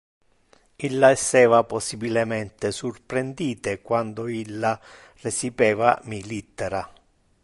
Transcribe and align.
Illa 0.85 1.11
esseva 1.11 1.63
possibilemente 1.63 2.71
surprendite 2.71 3.81
quando 3.83 4.27
illa 4.29 4.81
recipeva 5.21 6.01
mi 6.05 6.23
littera. 6.23 6.91